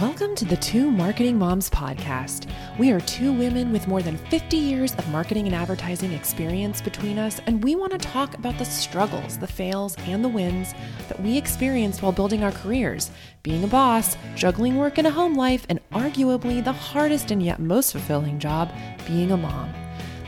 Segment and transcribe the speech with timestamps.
[0.00, 2.50] Welcome to the Two Marketing Moms podcast.
[2.80, 7.16] We are two women with more than 50 years of marketing and advertising experience between
[7.16, 10.74] us, and we want to talk about the struggles, the fails, and the wins
[11.06, 13.12] that we experienced while building our careers,
[13.44, 17.60] being a boss, juggling work and a home life, and arguably the hardest and yet
[17.60, 18.72] most fulfilling job,
[19.06, 19.72] being a mom.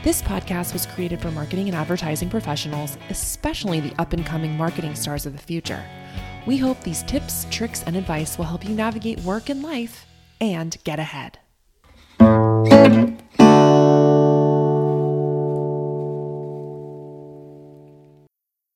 [0.01, 4.95] This podcast was created for marketing and advertising professionals, especially the up and coming marketing
[4.95, 5.83] stars of the future.
[6.47, 10.05] We hope these tips, tricks, and advice will help you navigate work and life
[10.39, 11.39] and get ahead.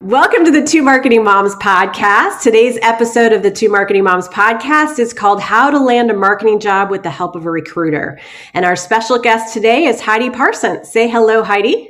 [0.02, 2.42] Welcome to the Two Marketing Moms podcast.
[2.42, 6.60] Today's episode of the Two Marketing Moms podcast is called How to Land a Marketing
[6.60, 8.20] Job with the Help of a Recruiter.
[8.54, 10.92] And our special guest today is Heidi Parsons.
[10.92, 11.90] Say hello, Heidi.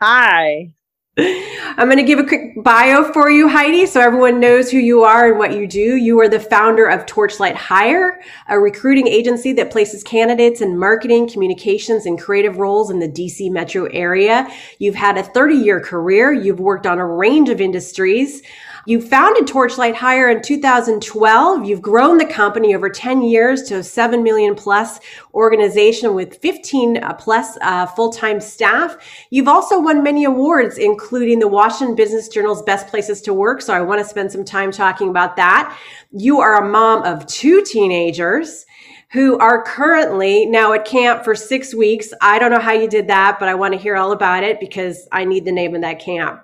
[0.00, 0.76] Hi.
[1.18, 5.02] I'm going to give a quick bio for you, Heidi, so everyone knows who you
[5.02, 5.96] are and what you do.
[5.96, 11.28] You are the founder of Torchlight Hire, a recruiting agency that places candidates in marketing,
[11.28, 14.48] communications, and creative roles in the DC metro area.
[14.78, 16.32] You've had a 30 year career.
[16.32, 18.42] You've worked on a range of industries.
[18.88, 21.66] You founded Torchlight Hire in 2012.
[21.66, 24.98] You've grown the company over 10 years to a 7 million plus
[25.34, 28.96] organization with 15 plus uh, full-time staff.
[29.28, 33.60] You've also won many awards, including the Washington Business Journal's Best Places to Work.
[33.60, 35.78] So I want to spend some time talking about that.
[36.10, 38.64] You are a mom of two teenagers
[39.10, 42.14] who are currently now at camp for six weeks.
[42.22, 44.60] I don't know how you did that, but I want to hear all about it
[44.60, 46.42] because I need the name of that camp.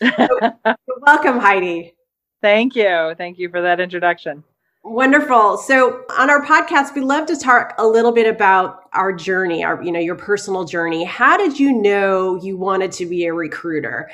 [0.00, 1.94] Welcome, Heidi.
[2.40, 3.14] Thank you.
[3.16, 4.44] Thank you for that introduction.
[4.84, 5.58] Wonderful.
[5.58, 9.82] So on our podcast, we love to talk a little bit about our journey, our,
[9.82, 11.04] you know, your personal journey.
[11.04, 14.08] How did you know you wanted to be a recruiter?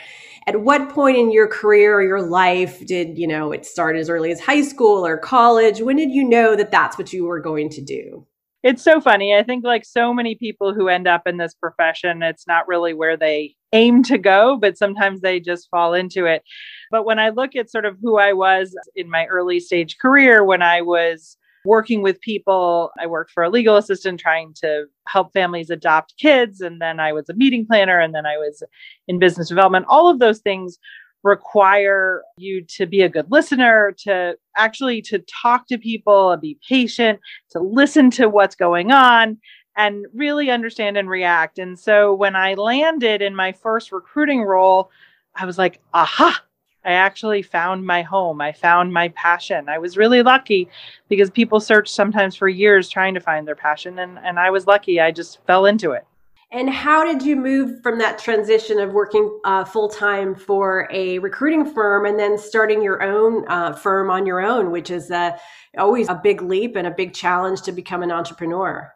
[0.46, 4.10] At what point in your career or your life did, you know, it start as
[4.10, 5.80] early as high school or college?
[5.80, 8.26] When did you know that that's what you were going to do?
[8.64, 9.36] It's so funny.
[9.36, 12.94] I think like so many people who end up in this profession, it's not really
[12.94, 16.42] where they aim to go, but sometimes they just fall into it.
[16.90, 20.42] But when I look at sort of who I was in my early stage career,
[20.42, 21.36] when I was
[21.66, 26.62] working with people, I worked for a legal assistant trying to help families adopt kids.
[26.62, 28.62] And then I was a meeting planner, and then I was
[29.08, 29.84] in business development.
[29.90, 30.78] All of those things
[31.24, 36.58] require you to be a good listener to actually to talk to people and be
[36.68, 37.18] patient
[37.50, 39.38] to listen to what's going on
[39.76, 41.58] and really understand and react.
[41.58, 44.90] And so when I landed in my first recruiting role,
[45.34, 46.40] I was like, aha,
[46.84, 48.40] I actually found my home.
[48.40, 49.68] I found my passion.
[49.68, 50.68] I was really lucky
[51.08, 53.98] because people search sometimes for years trying to find their passion.
[53.98, 55.00] And, and I was lucky.
[55.00, 56.06] I just fell into it.
[56.52, 61.18] And how did you move from that transition of working uh, full time for a
[61.18, 65.36] recruiting firm and then starting your own uh, firm on your own, which is uh,
[65.78, 68.94] always a big leap and a big challenge to become an entrepreneur?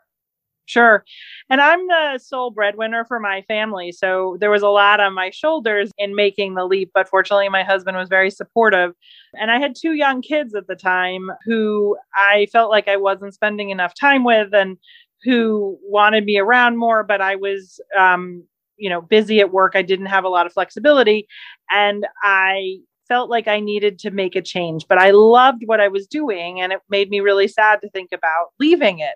[0.69, 1.03] Sure.
[1.49, 3.91] And I'm the sole breadwinner for my family.
[3.91, 6.91] So there was a lot on my shoulders in making the leap.
[6.93, 8.93] But fortunately, my husband was very supportive.
[9.33, 13.33] And I had two young kids at the time who I felt like I wasn't
[13.33, 14.77] spending enough time with and
[15.25, 17.03] who wanted me around more.
[17.05, 18.45] But I was, um,
[18.77, 19.73] you know, busy at work.
[19.75, 21.27] I didn't have a lot of flexibility.
[21.71, 25.89] And I felt like I needed to make a change, but I loved what I
[25.89, 26.61] was doing.
[26.61, 29.15] And it made me really sad to think about leaving it.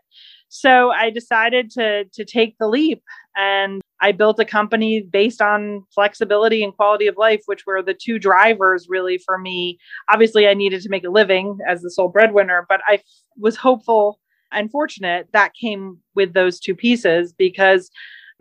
[0.48, 3.02] So I decided to to take the leap
[3.36, 7.94] and I built a company based on flexibility and quality of life, which were the
[7.94, 9.78] two drivers really for me.
[10.10, 13.02] Obviously, I needed to make a living as the sole breadwinner, but I f-
[13.38, 14.18] was hopeful
[14.52, 17.90] and fortunate that came with those two pieces because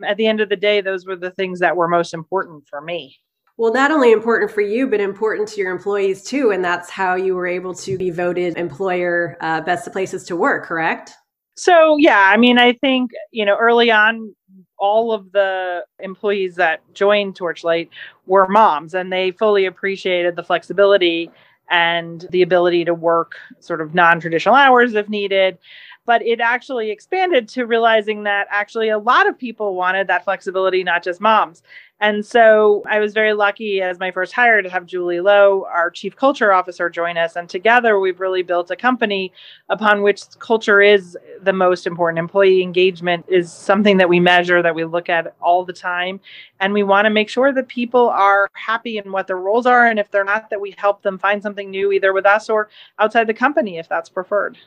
[0.04, 2.80] at the end of the day, those were the things that were most important for
[2.80, 3.16] me.
[3.56, 6.50] Well, not only important for you, but important to your employees too.
[6.50, 10.64] And that's how you were able to be voted employer uh, best places to work,
[10.64, 11.12] correct?
[11.54, 14.34] So, yeah, I mean, I think, you know, early on,
[14.78, 17.88] all of the employees that joined Torchlight
[18.26, 21.30] were moms and they fully appreciated the flexibility
[21.70, 25.56] and the ability to work sort of non traditional hours if needed
[26.04, 30.82] but it actually expanded to realizing that actually a lot of people wanted that flexibility,
[30.82, 31.62] not just moms.
[32.00, 35.88] And so I was very lucky as my first hire to have Julie Lowe, our
[35.88, 37.36] chief culture officer, join us.
[37.36, 39.32] And together we've really built a company
[39.68, 42.18] upon which culture is the most important.
[42.18, 46.18] Employee engagement is something that we measure, that we look at all the time.
[46.58, 49.86] And we want to make sure that people are happy in what their roles are.
[49.86, 52.68] And if they're not, that we help them find something new, either with us or
[52.98, 54.58] outside the company, if that's preferred.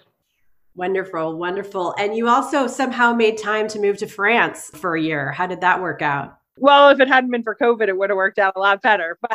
[0.75, 1.95] Wonderful, wonderful.
[1.97, 5.31] And you also somehow made time to move to France for a year.
[5.31, 6.37] How did that work out?
[6.57, 9.17] Well, if it hadn't been for COVID, it would have worked out a lot better.
[9.21, 9.31] But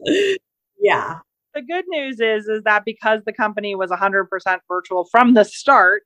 [0.80, 1.18] yeah.
[1.54, 4.26] the good news is is that because the company was 100%
[4.68, 6.02] virtual from the start,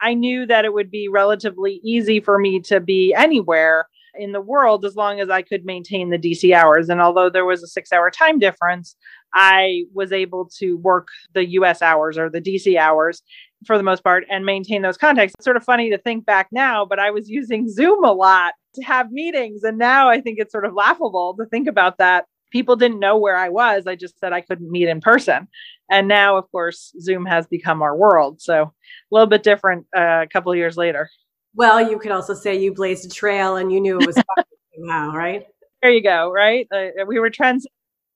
[0.00, 4.40] I knew that it would be relatively easy for me to be anywhere in the
[4.40, 6.88] world as long as I could maintain the DC hours.
[6.88, 8.96] And although there was a 6-hour time difference,
[9.32, 13.22] I was able to work the US hours or the DC hours
[13.66, 15.34] for the most part and maintain those contacts.
[15.38, 18.54] It's sort of funny to think back now, but I was using Zoom a lot
[18.74, 19.62] to have meetings.
[19.62, 22.26] And now I think it's sort of laughable to think about that.
[22.50, 23.86] People didn't know where I was.
[23.86, 25.46] I just said I couldn't meet in person.
[25.88, 28.40] And now, of course, Zoom has become our world.
[28.40, 28.70] So a
[29.12, 31.10] little bit different uh, a couple years later.
[31.54, 34.16] Well, you could also say you blazed a trail and you knew it was
[34.78, 35.46] now, right?
[35.82, 36.68] There you go, right?
[36.72, 37.66] Uh, we were trans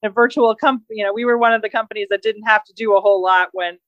[0.03, 0.99] a virtual company.
[0.99, 3.23] You know, we were one of the companies that didn't have to do a whole
[3.23, 3.79] lot when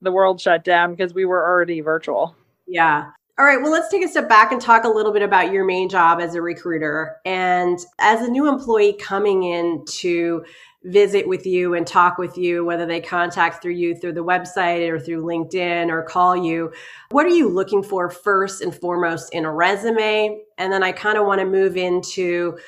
[0.00, 2.34] the world shut down because we were already virtual.
[2.66, 3.10] Yeah.
[3.36, 5.64] All right, well, let's take a step back and talk a little bit about your
[5.64, 7.16] main job as a recruiter.
[7.24, 10.44] And as a new employee coming in to
[10.84, 14.88] visit with you and talk with you, whether they contact through you through the website
[14.88, 16.72] or through LinkedIn or call you,
[17.10, 20.40] what are you looking for first and foremost in a resume?
[20.58, 22.58] And then I kind of want to move into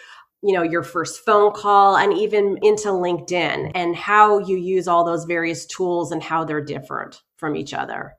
[0.42, 5.02] you know your first phone call and even into linkedin and how you use all
[5.02, 8.14] those various tools and how they're different from each other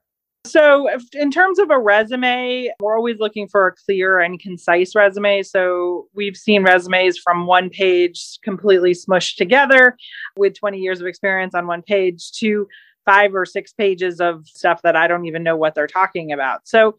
[0.48, 5.44] so, in terms of a resume, we're always looking for a clear and concise resume.
[5.44, 9.98] So, we've seen resumes from one page completely smushed together
[10.36, 12.68] with 20 years of experience on one page to
[13.08, 16.68] five or six pages of stuff that I don't even know what they're talking about.
[16.68, 16.96] So,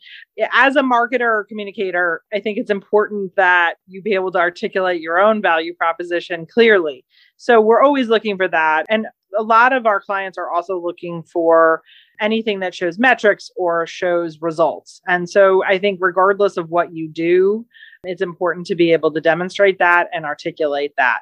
[0.52, 5.00] as a marketer or communicator, I think it's important that you be able to articulate
[5.00, 7.04] your own value proposition clearly.
[7.36, 8.86] So, we're always looking for that.
[8.88, 9.06] And
[9.36, 11.82] a lot of our clients are also looking for
[12.20, 15.00] anything that shows metrics or shows results.
[15.06, 17.66] And so, I think, regardless of what you do,
[18.04, 21.20] it's important to be able to demonstrate that and articulate that.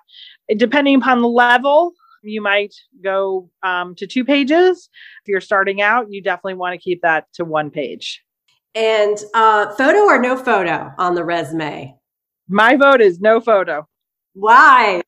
[0.56, 1.92] Depending upon the level,
[2.22, 4.88] you might go um, to two pages.
[5.24, 8.22] If you're starting out, you definitely want to keep that to one page.
[8.74, 11.94] And uh, photo or no photo on the resume?
[12.48, 13.88] My vote is no photo.
[14.34, 15.00] Why?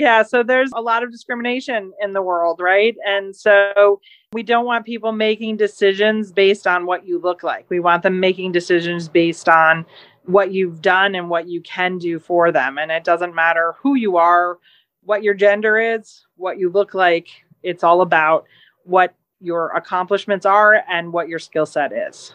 [0.00, 2.96] Yeah, so there's a lot of discrimination in the world, right?
[3.06, 4.00] And so
[4.32, 7.66] we don't want people making decisions based on what you look like.
[7.68, 9.84] We want them making decisions based on
[10.24, 12.78] what you've done and what you can do for them.
[12.78, 14.56] And it doesn't matter who you are,
[15.02, 17.28] what your gender is, what you look like.
[17.62, 18.46] It's all about
[18.84, 22.32] what your accomplishments are and what your skill set is.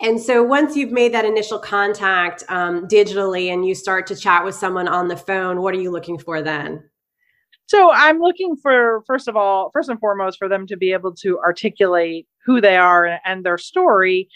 [0.00, 4.44] And so once you've made that initial contact um, digitally and you start to chat
[4.44, 6.88] with someone on the phone, what are you looking for then?
[7.66, 11.14] So I'm looking for, first of all, first and foremost, for them to be able
[11.16, 14.28] to articulate who they are and their story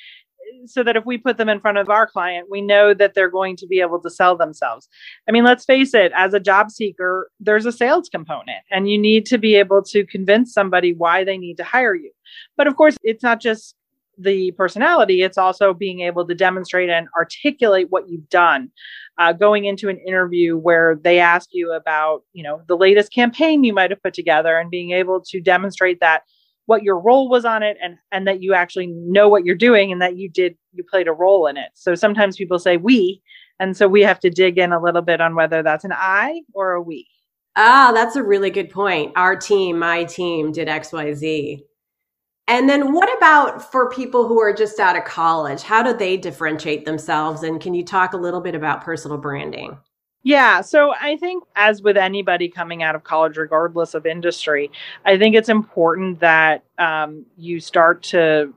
[0.66, 3.30] so that if we put them in front of our client, we know that they're
[3.30, 4.88] going to be able to sell themselves.
[5.28, 8.98] I mean, let's face it, as a job seeker, there's a sales component and you
[8.98, 12.12] need to be able to convince somebody why they need to hire you.
[12.56, 13.74] But of course, it's not just
[14.22, 18.70] the personality, it's also being able to demonstrate and articulate what you've done.
[19.18, 23.62] Uh, going into an interview where they ask you about, you know, the latest campaign
[23.62, 26.22] you might have put together and being able to demonstrate that
[26.66, 29.92] what your role was on it and and that you actually know what you're doing
[29.92, 31.70] and that you did you played a role in it.
[31.74, 33.20] So sometimes people say we
[33.58, 36.40] and so we have to dig in a little bit on whether that's an i
[36.54, 37.06] or a we.
[37.56, 39.12] Ah that's a really good point.
[39.16, 41.62] Our team my team did xyz
[42.48, 46.16] and then what about for people who are just out of college how do they
[46.16, 49.76] differentiate themselves and can you talk a little bit about personal branding
[50.24, 50.60] yeah.
[50.60, 54.70] So I think, as with anybody coming out of college, regardless of industry,
[55.04, 58.54] I think it's important that um, you start to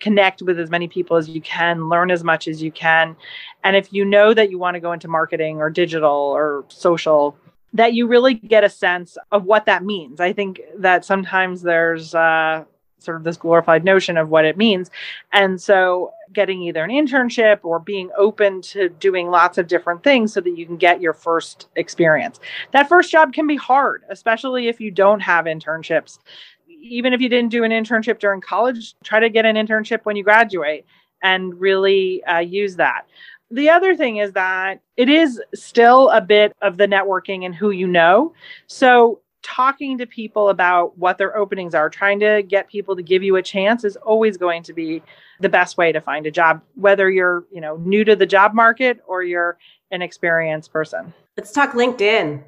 [0.00, 3.16] connect with as many people as you can, learn as much as you can.
[3.64, 7.36] And if you know that you want to go into marketing or digital or social,
[7.72, 10.20] that you really get a sense of what that means.
[10.20, 12.64] I think that sometimes there's, uh,
[12.98, 14.90] sort of this glorified notion of what it means.
[15.32, 20.32] And so getting either an internship or being open to doing lots of different things
[20.32, 22.40] so that you can get your first experience.
[22.72, 26.18] That first job can be hard, especially if you don't have internships.
[26.68, 30.16] Even if you didn't do an internship during college, try to get an internship when
[30.16, 30.84] you graduate
[31.22, 33.06] and really uh, use that.
[33.50, 37.70] The other thing is that it is still a bit of the networking and who
[37.70, 38.34] you know.
[38.66, 43.22] So talking to people about what their openings are, trying to get people to give
[43.22, 45.00] you a chance is always going to be
[45.38, 48.54] the best way to find a job, whether you're, you know, new to the job
[48.54, 49.56] market or you're
[49.92, 51.14] an experienced person.
[51.36, 52.42] Let's talk LinkedIn.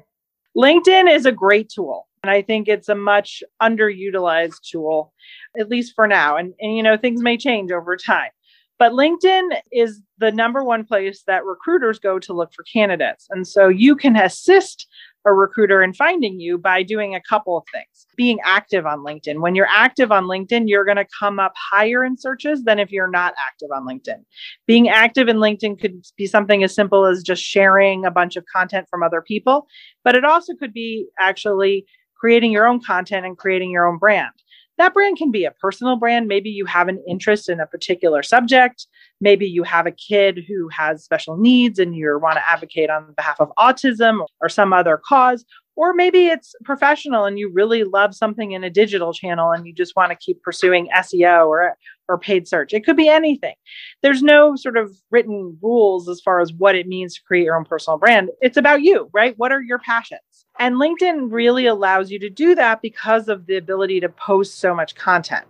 [0.57, 2.05] LinkedIn is a great tool.
[2.21, 5.13] And I think it's a much underutilized tool,
[5.57, 6.35] at least for now.
[6.35, 8.31] And, and you know, things may change over time.
[8.77, 13.27] But LinkedIn is the number one place that recruiters go to look for candidates.
[13.29, 14.87] And so you can assist
[15.25, 18.07] a recruiter in finding you by doing a couple of things.
[18.15, 19.41] Being active on LinkedIn.
[19.41, 22.91] When you're active on LinkedIn, you're going to come up higher in searches than if
[22.91, 24.23] you're not active on LinkedIn.
[24.65, 28.45] Being active in LinkedIn could be something as simple as just sharing a bunch of
[28.53, 29.67] content from other people,
[30.03, 31.85] but it also could be actually
[32.15, 34.33] creating your own content and creating your own brand.
[34.79, 36.29] That brand can be a personal brand.
[36.29, 38.87] Maybe you have an interest in a particular subject.
[39.19, 43.11] Maybe you have a kid who has special needs and you want to advocate on
[43.13, 45.43] behalf of autism or some other cause.
[45.75, 49.73] Or maybe it's professional and you really love something in a digital channel and you
[49.73, 52.73] just want to keep pursuing SEO or, or paid search.
[52.73, 53.55] It could be anything.
[54.01, 57.57] There's no sort of written rules as far as what it means to create your
[57.57, 58.29] own personal brand.
[58.39, 59.33] It's about you, right?
[59.37, 60.21] What are your passions?
[60.59, 64.75] And LinkedIn really allows you to do that because of the ability to post so
[64.75, 65.45] much content.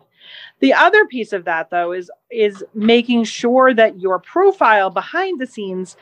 [0.59, 5.47] The other piece of that though is is making sure that your profile behind the
[5.47, 5.97] scenes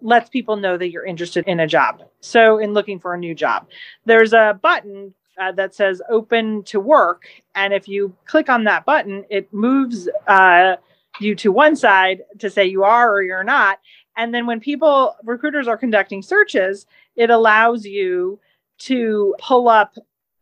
[0.00, 2.02] lets people know that you're interested in a job.
[2.20, 3.66] So in looking for a new job,
[4.04, 8.84] there's a button uh, that says open to work and if you click on that
[8.84, 10.76] button it moves uh,
[11.18, 13.80] you to one side to say you are or you're not
[14.16, 18.38] and then when people recruiters are conducting searches it allows you
[18.78, 19.94] to pull up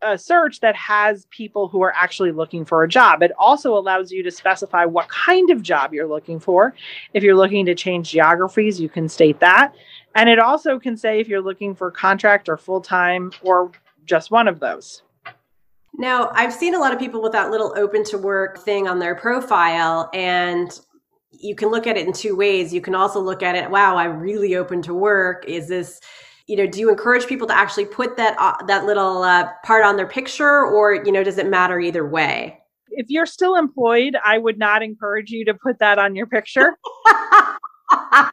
[0.02, 3.22] a search that has people who are actually looking for a job.
[3.22, 6.74] It also allows you to specify what kind of job you're looking for.
[7.14, 9.74] If you're looking to change geographies, you can state that.
[10.14, 13.70] And it also can say if you're looking for contract or full time or
[14.04, 15.02] just one of those.
[15.94, 18.98] Now, I've seen a lot of people with that little open to work thing on
[18.98, 20.70] their profile, and
[21.30, 22.72] you can look at it in two ways.
[22.72, 25.44] You can also look at it, wow, I'm really open to work.
[25.46, 26.00] Is this
[26.46, 29.84] you know do you encourage people to actually put that uh, that little uh, part
[29.84, 32.58] on their picture or you know does it matter either way?
[32.94, 36.76] If you're still employed i would not encourage you to put that on your picture.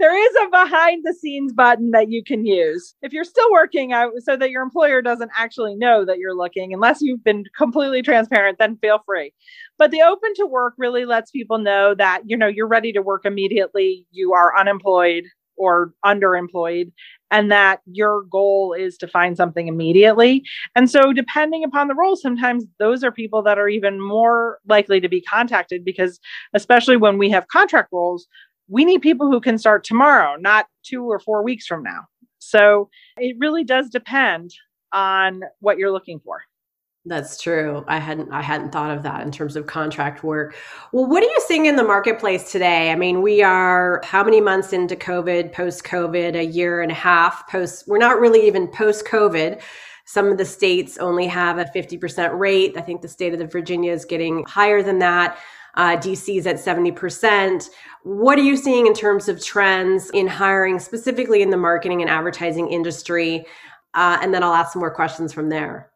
[0.00, 2.94] There is a behind the scenes button that you can use.
[3.02, 6.72] If you're still working out so that your employer doesn't actually know that you're looking
[6.72, 9.34] unless you've been completely transparent then feel free.
[9.76, 13.02] But the open to work really lets people know that you know you're ready to
[13.02, 15.24] work immediately you are unemployed
[15.60, 16.90] or underemployed
[17.30, 20.42] and that your goal is to find something immediately.
[20.74, 25.00] And so, depending upon the role, sometimes those are people that are even more likely
[25.00, 26.18] to be contacted because,
[26.54, 28.26] especially when we have contract roles,
[28.68, 32.00] we need people who can start tomorrow, not two or four weeks from now.
[32.38, 32.88] So,
[33.18, 34.50] it really does depend
[34.92, 36.42] on what you're looking for.
[37.06, 37.82] That's true.
[37.88, 40.54] I hadn't I hadn't thought of that in terms of contract work.
[40.92, 42.90] Well, what are you seeing in the marketplace today?
[42.90, 46.94] I mean, we are how many months into COVID, post COVID, a year and a
[46.94, 49.62] half post we're not really even post COVID.
[50.04, 52.76] Some of the states only have a 50% rate.
[52.76, 55.38] I think the state of the Virginia is getting higher than that.
[55.76, 57.68] Uh, DC is at 70%.
[58.02, 62.10] What are you seeing in terms of trends in hiring, specifically in the marketing and
[62.10, 63.46] advertising industry?
[63.94, 65.89] Uh, and then I'll ask some more questions from there.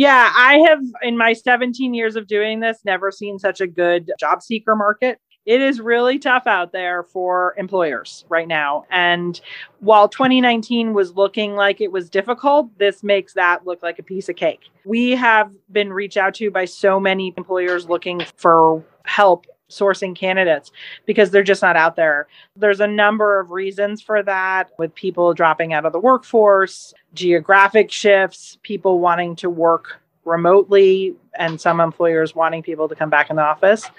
[0.00, 4.10] Yeah, I have in my 17 years of doing this never seen such a good
[4.18, 5.20] job seeker market.
[5.44, 8.86] It is really tough out there for employers right now.
[8.90, 9.38] And
[9.80, 14.30] while 2019 was looking like it was difficult, this makes that look like a piece
[14.30, 14.70] of cake.
[14.86, 20.70] We have been reached out to by so many employers looking for help sourcing candidates
[21.06, 22.28] because they're just not out there.
[22.56, 27.90] There's a number of reasons for that with people dropping out of the workforce, geographic
[27.90, 33.36] shifts, people wanting to work remotely, and some employers wanting people to come back in
[33.36, 33.90] the office.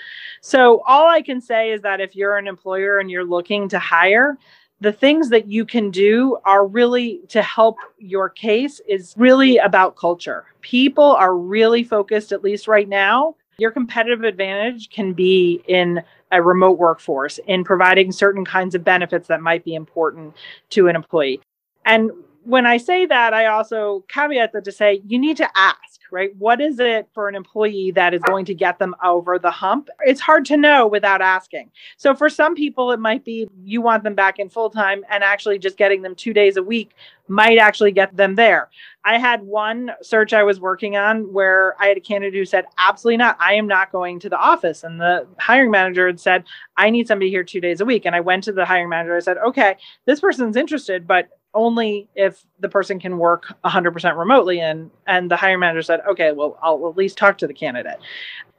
[0.41, 3.79] So, all I can say is that if you're an employer and you're looking to
[3.79, 4.37] hire,
[4.81, 9.95] the things that you can do are really to help your case is really about
[9.95, 10.45] culture.
[10.61, 16.41] People are really focused, at least right now, your competitive advantage can be in a
[16.41, 20.36] remote workforce in providing certain kinds of benefits that might be important
[20.70, 21.41] to an employee.
[21.86, 22.12] And
[22.43, 26.36] when I say that, I also caveat that to say you need to ask right?
[26.38, 29.89] What is it for an employee that is going to get them over the hump?
[30.01, 31.72] It's hard to know without asking.
[31.98, 35.24] So for some people, it might be you want them back in full time and
[35.24, 36.94] actually just getting them two days a week
[37.27, 38.70] might actually get them there.
[39.06, 42.65] I had one search I was working on where I had a candidate who said,
[42.77, 43.38] Absolutely not.
[43.39, 44.84] I am not going to the office.
[44.84, 46.44] And the hiring manager had said,
[46.77, 48.06] I need somebody here two days a week.
[48.06, 49.15] And I went to the hiring manager.
[49.15, 54.60] I said, Okay, this person's interested, but only if the person can work 100% remotely
[54.60, 57.98] and and the hiring manager said okay well i'll at least talk to the candidate.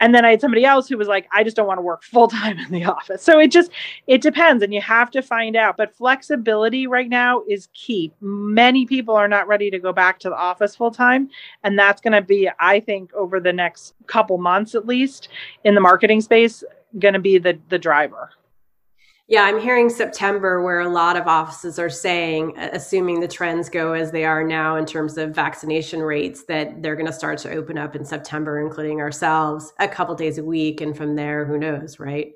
[0.01, 2.03] And then i had somebody else who was like i just don't want to work
[2.03, 3.23] full time in the office.
[3.23, 3.71] So it just
[4.07, 8.13] it depends and you have to find out but flexibility right now is key.
[8.21, 11.31] Many people are not ready to go back to the office full time
[11.65, 15.29] and that's going to be i think over the next couple months at least
[15.65, 16.65] in the marketing space
[16.99, 18.31] going to be the the driver
[19.33, 23.95] Yeah, I'm hearing September where a lot of offices are saying, assuming the trends go
[23.95, 27.51] as they are now in terms of vaccination rates, that they're going to start to
[27.51, 30.83] open up in September, including ourselves, a couple days a week.
[30.83, 32.33] And from there, who knows, right?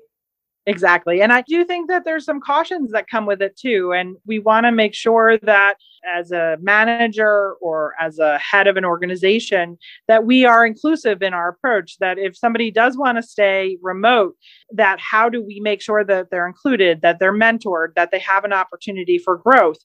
[0.67, 1.21] Exactly.
[1.21, 3.93] And I do think that there's some cautions that come with it too.
[3.93, 5.77] And we want to make sure that
[6.13, 9.77] as a manager or as a head of an organization,
[10.09, 11.97] that we are inclusive in our approach.
[11.99, 14.35] That if somebody does want to stay remote,
[14.73, 18.43] that how do we make sure that they're included, that they're mentored, that they have
[18.43, 19.79] an opportunity for growth?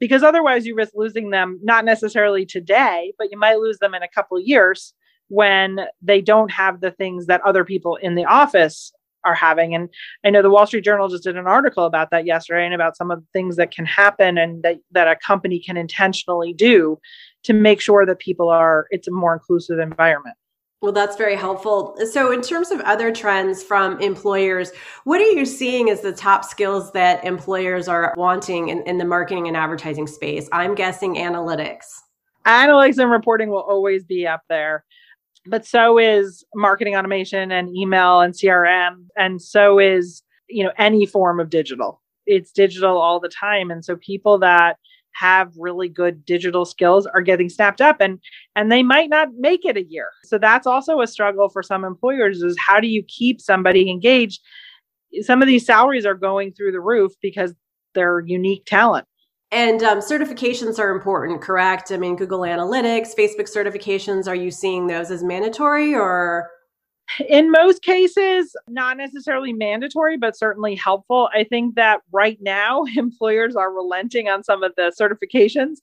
[0.00, 4.02] Because otherwise, you risk losing them, not necessarily today, but you might lose them in
[4.02, 4.94] a couple years
[5.28, 8.92] when they don't have the things that other people in the office
[9.24, 9.74] are having.
[9.74, 9.88] And
[10.24, 12.96] I know the Wall Street Journal just did an article about that yesterday and about
[12.96, 16.98] some of the things that can happen and that, that a company can intentionally do
[17.44, 20.36] to make sure that people are, it's a more inclusive environment.
[20.82, 21.96] Well, that's very helpful.
[22.10, 24.72] So, in terms of other trends from employers,
[25.04, 29.04] what are you seeing as the top skills that employers are wanting in, in the
[29.04, 30.48] marketing and advertising space?
[30.50, 31.84] I'm guessing analytics.
[32.46, 34.84] Analytics and reporting will always be up there
[35.46, 39.06] but so is marketing automation and email and CRM.
[39.16, 42.00] And so is, you know, any form of digital.
[42.26, 43.70] It's digital all the time.
[43.70, 44.76] And so people that
[45.14, 48.18] have really good digital skills are getting snapped up and
[48.56, 50.08] and they might not make it a year.
[50.24, 54.40] So that's also a struggle for some employers is how do you keep somebody engaged?
[55.20, 57.52] Some of these salaries are going through the roof because
[57.94, 59.06] they're unique talent.
[59.52, 61.92] And um, certifications are important, correct?
[61.92, 66.50] I mean, Google Analytics, Facebook certifications, are you seeing those as mandatory or?
[67.28, 71.28] In most cases, not necessarily mandatory, but certainly helpful.
[71.34, 75.76] I think that right now, employers are relenting on some of the certifications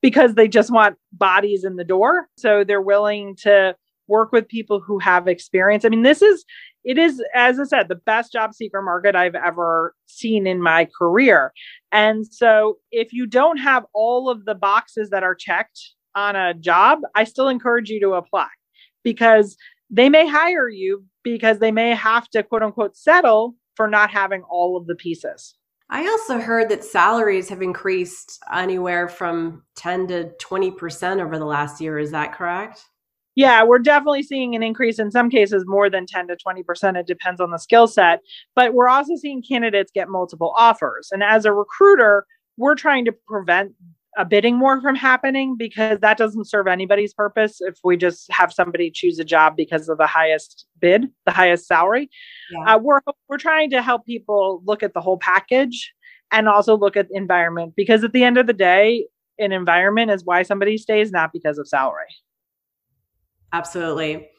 [0.00, 2.28] because they just want bodies in the door.
[2.36, 3.74] So they're willing to
[4.06, 5.84] work with people who have experience.
[5.84, 6.44] I mean, this is
[6.86, 10.86] it is, as I said, the best job seeker market I've ever seen in my
[10.96, 11.52] career.
[11.90, 15.80] And so if you don't have all of the boxes that are checked
[16.14, 18.46] on a job, I still encourage you to apply
[19.02, 19.56] because
[19.90, 24.42] they may hire you because they may have to quote unquote settle for not having
[24.42, 25.56] all of the pieces.
[25.90, 31.80] I also heard that salaries have increased anywhere from 10 to 20% over the last
[31.80, 31.98] year.
[31.98, 32.84] Is that correct?
[33.36, 36.96] Yeah, we're definitely seeing an increase in some cases more than 10 to 20%.
[36.96, 38.20] It depends on the skill set.
[38.56, 41.10] But we're also seeing candidates get multiple offers.
[41.12, 43.72] And as a recruiter, we're trying to prevent
[44.16, 48.50] a bidding war from happening because that doesn't serve anybody's purpose if we just have
[48.50, 52.08] somebody choose a job because of the highest bid, the highest salary.
[52.50, 52.76] Yeah.
[52.76, 55.92] Uh, we're, we're trying to help people look at the whole package
[56.32, 59.06] and also look at the environment because at the end of the day,
[59.38, 62.06] an environment is why somebody stays, not because of salary.
[63.52, 64.30] Absolutely.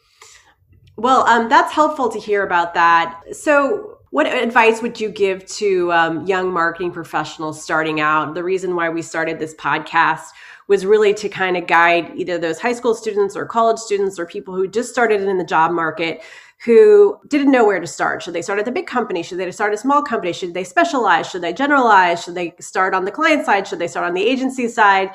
[0.95, 3.21] Well, um, that's helpful to hear about that.
[3.31, 8.33] So, what advice would you give to um, young marketing professionals starting out?
[8.35, 10.29] The reason why we started this podcast
[10.67, 14.25] was really to kind of guide either those high school students or college students or
[14.25, 16.21] people who just started in the job market
[16.65, 18.23] who didn't know where to start.
[18.23, 19.21] Should they start at the big company?
[19.21, 20.33] Should they start a small company?
[20.33, 21.29] Should they specialize?
[21.29, 22.23] Should they generalize?
[22.23, 23.67] Should they start on the client side?
[23.67, 25.11] Should they start on the agency side?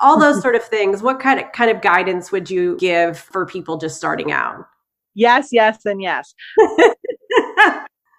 [0.00, 1.02] All those sort of things.
[1.02, 4.66] What kind of kind of guidance would you give for people just starting out?
[5.14, 6.34] Yes, yes, and yes.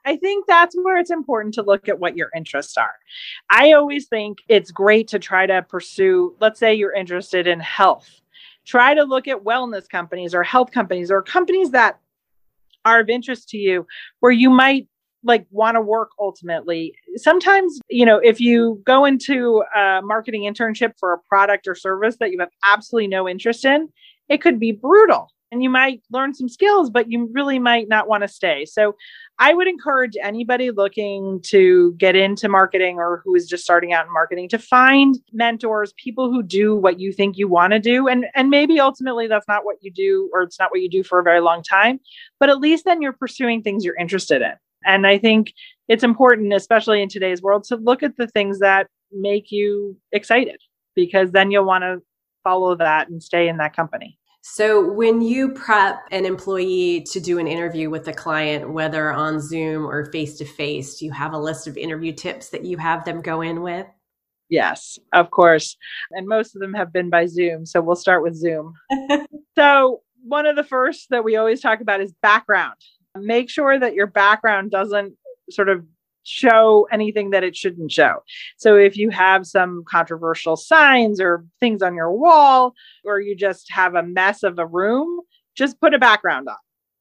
[0.03, 2.95] I think that's where it's important to look at what your interests are.
[3.49, 8.09] I always think it's great to try to pursue, let's say you're interested in health.
[8.65, 11.99] Try to look at wellness companies or health companies or companies that
[12.83, 13.85] are of interest to you
[14.21, 14.87] where you might
[15.23, 16.93] like want to work ultimately.
[17.15, 22.17] Sometimes, you know, if you go into a marketing internship for a product or service
[22.19, 23.89] that you have absolutely no interest in,
[24.29, 28.07] it could be brutal and you might learn some skills, but you really might not
[28.07, 28.65] want to stay.
[28.65, 28.95] So
[29.37, 34.05] I would encourage anybody looking to get into marketing or who is just starting out
[34.05, 38.07] in marketing to find mentors, people who do what you think you want to do.
[38.07, 41.03] And, and maybe ultimately that's not what you do or it's not what you do
[41.03, 41.99] for a very long time,
[42.39, 44.53] but at least then you're pursuing things you're interested in.
[44.85, 45.53] And I think
[45.87, 50.59] it's important, especially in today's world, to look at the things that make you excited
[50.95, 52.01] because then you'll want to
[52.43, 54.17] follow that and stay in that company.
[54.43, 59.39] So, when you prep an employee to do an interview with a client, whether on
[59.39, 62.77] Zoom or face to face, do you have a list of interview tips that you
[62.77, 63.85] have them go in with?
[64.49, 65.77] Yes, of course.
[66.09, 67.67] And most of them have been by Zoom.
[67.67, 68.73] So, we'll start with Zoom.
[69.55, 72.81] so, one of the first that we always talk about is background
[73.17, 75.15] make sure that your background doesn't
[75.49, 75.85] sort of
[76.23, 78.23] show anything that it shouldn't show.
[78.57, 83.71] So if you have some controversial signs or things on your wall, or you just
[83.71, 85.21] have a mess of a room,
[85.55, 86.55] just put a background on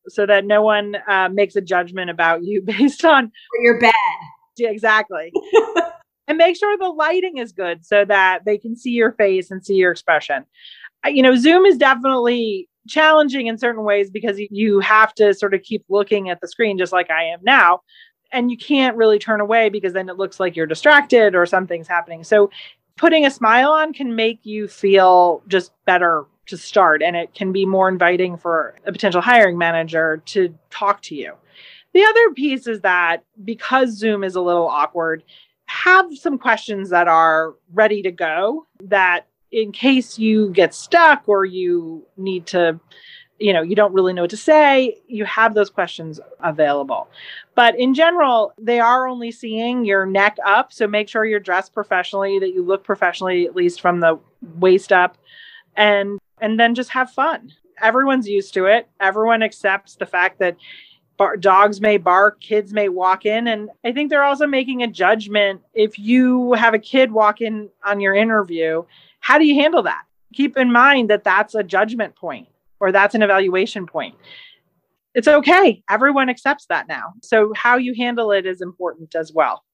[0.09, 3.93] so that no one uh, makes a judgment about you based on your bed.
[4.57, 5.33] Yeah, exactly.
[6.29, 9.65] and make sure the lighting is good so that they can see your face and
[9.65, 10.45] see your expression.
[11.07, 15.63] You know, Zoom is definitely challenging in certain ways because you have to sort of
[15.63, 17.81] keep looking at the screen just like I am now.
[18.33, 21.89] And you can't really turn away because then it looks like you're distracted or something's
[21.89, 22.23] happening.
[22.23, 22.51] So
[22.97, 27.53] putting a smile on can make you feel just better to start and it can
[27.53, 31.35] be more inviting for a potential hiring manager to talk to you.
[31.93, 35.25] The other piece is that because Zoom is a little awkward,
[35.67, 41.45] have some questions that are ready to go that in case you get stuck or
[41.45, 42.79] you need to
[43.39, 47.09] you know you don't really know what to say you have those questions available.
[47.55, 51.73] But in general they are only seeing your neck up so make sure you're dressed
[51.73, 54.19] professionally that you look professionally at least from the
[54.59, 55.17] waist up
[55.77, 57.53] and and then just have fun.
[57.83, 58.89] Everyone's used to it.
[59.01, 60.57] Everyone accepts the fact that
[61.17, 64.87] bar- dogs may bark kids may walk in and i think they're also making a
[64.87, 65.63] judgment.
[65.75, 68.85] If you have a kid walk in on your interview
[69.21, 70.03] how do you handle that
[70.35, 74.15] keep in mind that that's a judgment point or that's an evaluation point.
[75.15, 75.83] It's okay.
[75.91, 77.15] Everyone accepts that now.
[77.23, 79.65] So, how you handle it is important as well.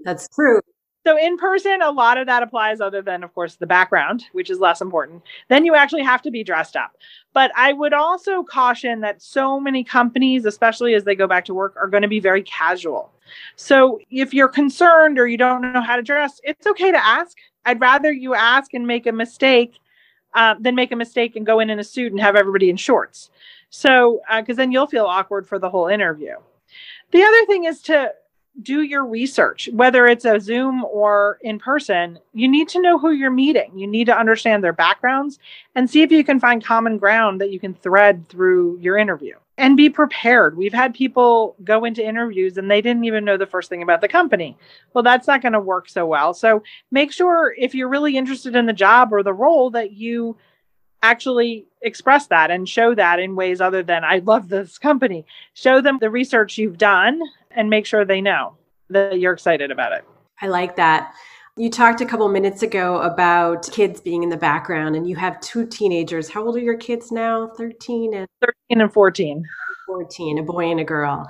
[0.00, 0.60] That's true.
[1.06, 4.50] So, in person, a lot of that applies, other than, of course, the background, which
[4.50, 5.22] is less important.
[5.48, 6.92] Then you actually have to be dressed up.
[7.32, 11.54] But I would also caution that so many companies, especially as they go back to
[11.54, 13.10] work, are going to be very casual.
[13.56, 17.38] So, if you're concerned or you don't know how to dress, it's okay to ask.
[17.68, 19.78] I'd rather you ask and make a mistake
[20.32, 22.78] uh, than make a mistake and go in in a suit and have everybody in
[22.78, 23.30] shorts.
[23.68, 26.36] So, because uh, then you'll feel awkward for the whole interview.
[27.10, 28.14] The other thing is to
[28.62, 32.18] do your research, whether it's a Zoom or in person.
[32.32, 33.78] You need to know who you're meeting.
[33.78, 35.38] You need to understand their backgrounds
[35.74, 39.36] and see if you can find common ground that you can thread through your interview
[39.56, 40.56] and be prepared.
[40.56, 44.00] We've had people go into interviews and they didn't even know the first thing about
[44.00, 44.56] the company.
[44.92, 46.34] Well, that's not going to work so well.
[46.34, 50.36] So make sure if you're really interested in the job or the role that you
[51.02, 55.24] actually express that and show that in ways other than I love this company.
[55.54, 57.20] Show them the research you've done
[57.58, 58.56] and make sure they know
[58.88, 60.04] that you're excited about it.
[60.40, 61.12] I like that.
[61.56, 65.40] You talked a couple minutes ago about kids being in the background, and you have
[65.40, 66.28] two teenagers.
[66.28, 67.48] How old are your kids now?
[67.58, 69.44] 13 and 13 and 14.
[69.86, 71.28] 14, a boy and a girl.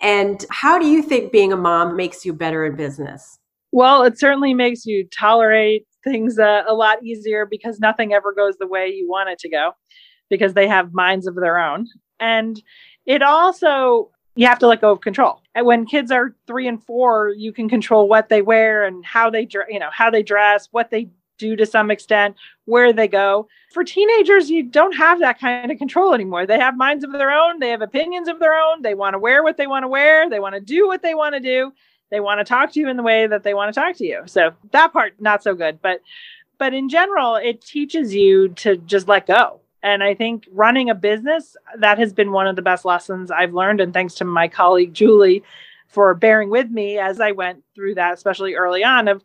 [0.00, 3.40] And how do you think being a mom makes you better in business?
[3.72, 8.54] Well, it certainly makes you tolerate things uh, a lot easier because nothing ever goes
[8.60, 9.72] the way you want it to go
[10.30, 11.88] because they have minds of their own.
[12.20, 12.62] And
[13.04, 15.40] it also you have to let go of control.
[15.54, 19.30] And when kids are three and four, you can control what they wear and how
[19.30, 23.48] they, you know, how they dress, what they do to some extent, where they go.
[23.72, 26.46] For teenagers, you don't have that kind of control anymore.
[26.46, 27.58] They have minds of their own.
[27.58, 28.82] They have opinions of their own.
[28.82, 30.28] They want to wear what they want to wear.
[30.28, 31.72] They want to do what they want to do.
[32.10, 34.06] They want to talk to you in the way that they want to talk to
[34.06, 34.22] you.
[34.26, 35.80] So that part, not so good.
[35.82, 36.02] But,
[36.58, 40.96] but in general, it teaches you to just let go and I think running a
[40.96, 43.80] business, that has been one of the best lessons I've learned.
[43.80, 45.44] And thanks to my colleague, Julie,
[45.86, 49.22] for bearing with me as I went through that, especially early on of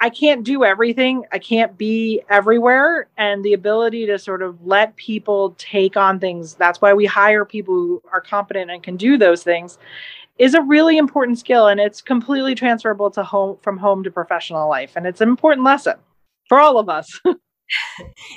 [0.00, 1.24] I can't do everything.
[1.32, 3.08] I can't be everywhere.
[3.18, 6.54] And the ability to sort of let people take on things.
[6.54, 9.76] That's why we hire people who are competent and can do those things
[10.38, 11.68] is a really important skill.
[11.68, 14.92] And it's completely transferable to home from home to professional life.
[14.96, 15.96] And it's an important lesson
[16.48, 17.20] for all of us.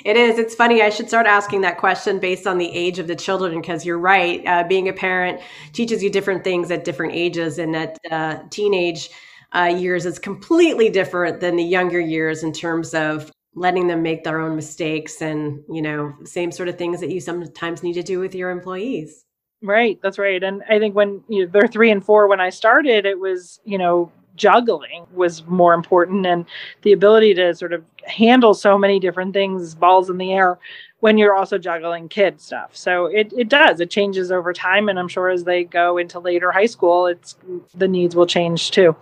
[0.04, 0.38] It is.
[0.38, 0.82] It's funny.
[0.82, 3.98] I should start asking that question based on the age of the children because you're
[3.98, 4.42] right.
[4.46, 5.40] Uh, being a parent
[5.72, 9.10] teaches you different things at different ages, and at uh, teenage
[9.54, 14.24] uh, years, it's completely different than the younger years in terms of letting them make
[14.24, 18.02] their own mistakes and you know same sort of things that you sometimes need to
[18.02, 19.24] do with your employees.
[19.60, 20.42] Right, that's right.
[20.42, 23.60] And I think when you know, they're three and four, when I started, it was
[23.64, 26.46] you know juggling was more important and
[26.82, 30.58] the ability to sort of handle so many different things balls in the air
[31.00, 32.70] when you're also juggling kid stuff.
[32.74, 33.80] So it, it does.
[33.80, 37.36] It changes over time and i'm sure as they go into later high school it's
[37.74, 38.96] the needs will change too.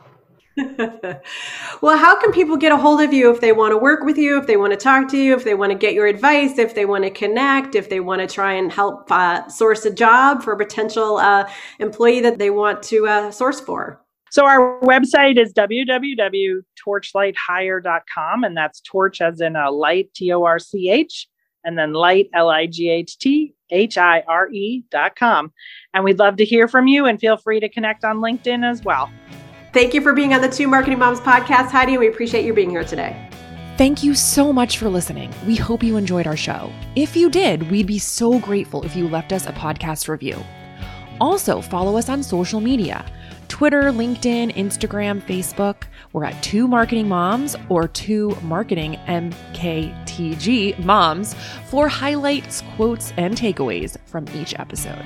[1.83, 4.17] Well how can people get a hold of you if they want to work with
[4.17, 6.59] you if they want to talk to you if they want to get your advice
[6.59, 9.93] if they want to connect if they want to try and help uh, source a
[9.93, 14.01] job for a potential uh, employee that they want to uh, source for
[14.37, 20.59] so our website is www.torchlighthire.com, and that's torch as in a light, T O R
[20.59, 21.27] C H,
[21.65, 25.55] and then light, L I G H T H I R E dot com.
[25.95, 28.85] And we'd love to hear from you and feel free to connect on LinkedIn as
[28.85, 29.11] well.
[29.73, 31.95] Thank you for being on the Two Marketing Moms podcast, Heidi.
[31.95, 33.31] and We appreciate you being here today.
[33.79, 35.33] Thank you so much for listening.
[35.47, 36.71] We hope you enjoyed our show.
[36.95, 40.37] If you did, we'd be so grateful if you left us a podcast review.
[41.23, 43.03] Also, follow us on social media
[43.49, 45.85] Twitter, LinkedIn, Instagram, Facebook.
[46.13, 51.35] We're at Two Marketing Moms or Two Marketing MKTG Moms
[51.69, 55.05] for highlights, quotes, and takeaways from each episode.